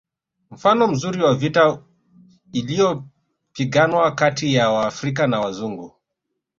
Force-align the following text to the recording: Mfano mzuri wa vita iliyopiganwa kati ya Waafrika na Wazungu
Mfano 0.51 0.87
mzuri 0.87 1.23
wa 1.23 1.35
vita 1.35 1.83
iliyopiganwa 2.53 4.11
kati 4.15 4.53
ya 4.53 4.69
Waafrika 4.69 5.27
na 5.27 5.39
Wazungu 5.39 5.95